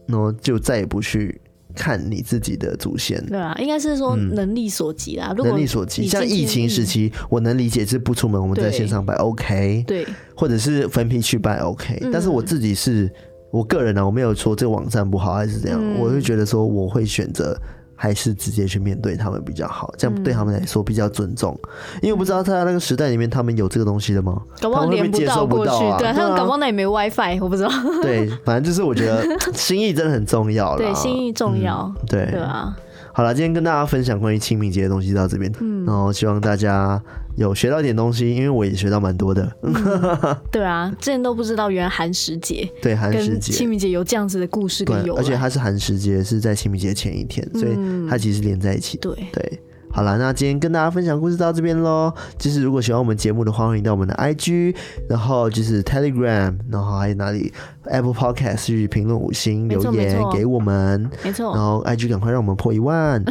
[0.07, 1.41] 然后就再也不去。
[1.79, 5.31] 看你自己的祖先，对啊，应该是说能力所及啦。
[5.37, 10.03] 能力所及，像疫情时期，我能理解是不出门，我们在线上拜 OK，对，
[10.35, 12.01] 或者是分批去拜 OK。
[12.11, 13.07] 但是我自己是
[13.51, 17.55] 我个人呢，我没有说这个网站不好还是怎样，我会觉得说我会选择。
[17.97, 21.59] 还是直接去面对他们比较好，这样对他们来说比较尊重。
[21.63, 21.69] 嗯、
[22.03, 24.41] 因为我不知道在那个时代里面，他们有这个东西的吗？
[24.61, 27.69] 搞不好连不到过去，对，他们搞不好那也没 WiFi，我不知道。
[28.01, 30.77] 对，反正就是我觉得 心意真的很重要了。
[30.77, 31.91] 对，心意重要。
[31.99, 32.77] 嗯、对，对啊。
[33.17, 37.01] 好了，今天跟大家分享关于清明节的东西到这边，嗯，然后希望大家
[37.35, 39.51] 有学到一点东西，因为我也学到蛮多的。
[39.63, 39.73] 嗯、
[40.53, 47.75] 对啊，之前都不知道原来寒食节对寒食节清明节有这样子的故事跟由来，而且它是寒食节是在清明节前一天，所以
[48.07, 48.99] 它其实连在一起。
[48.99, 49.59] 对对。
[49.89, 52.13] 好了，那今天跟大家分享故事到这边喽。
[52.37, 54.75] 就是如果喜欢我们节目的话，欢迎到我们的 IG，
[55.09, 57.51] 然后就是 Telegram，然后还有哪里
[57.87, 61.53] Apple Podcast 去评论五星留言给我们，没错。
[61.55, 63.23] 然后 IG 赶快让我们破一万。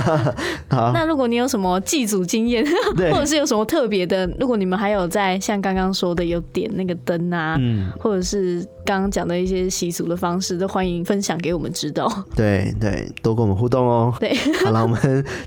[0.70, 2.64] 好，那如果你有什么祭祖经验，
[3.12, 12.10] 或者是有什么特别的，如果你们还有在像刚刚说的有点那个灯啊，嗯，或者是刚刚讲的一些习俗的方式，都欢迎分享给我们知道。
[12.34, 14.14] 对对，多跟我们互动哦。
[14.18, 14.34] 对，
[14.64, 14.98] 好了，我们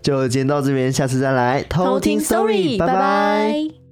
[0.04, 0.44] 就今天。
[0.44, 3.83] 到这边，下次再来偷听 Story，拜拜。